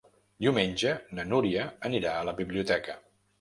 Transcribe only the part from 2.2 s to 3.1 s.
la biblioteca.